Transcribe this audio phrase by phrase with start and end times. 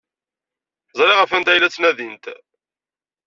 [0.97, 2.25] Ẓriɣ ɣef wanta ay la ttnadint.